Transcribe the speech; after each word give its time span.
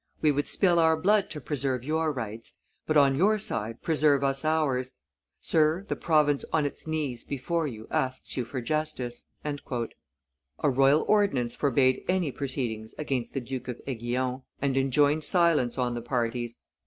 We 0.19 0.31
would 0.31 0.47
spill 0.47 0.79
our 0.79 0.97
blood 0.97 1.29
to 1.29 1.39
preserve 1.39 1.83
your 1.83 2.11
rights; 2.11 2.57
but, 2.87 2.97
on 2.97 3.15
your 3.15 3.37
side, 3.37 3.83
preserve 3.83 4.23
us 4.23 4.43
ours. 4.43 4.93
Sir, 5.39 5.85
the 5.89 5.95
province 5.95 6.43
on 6.51 6.65
its 6.65 6.87
knees 6.87 7.23
before 7.23 7.67
you 7.67 7.87
asks 7.91 8.35
you 8.35 8.43
for 8.43 8.61
justice." 8.61 9.25
A 9.45 10.69
royal 10.71 11.05
ordinance 11.07 11.55
forbade 11.55 12.03
any 12.07 12.31
proceedings 12.31 12.95
against 12.97 13.35
the 13.35 13.41
Duke 13.41 13.67
of 13.67 13.79
Aiguillon, 13.85 14.41
and 14.59 14.75
enjoined 14.75 15.23
silence 15.23 15.77
on 15.77 15.93
the 15.93 16.01
parties. 16.01 16.57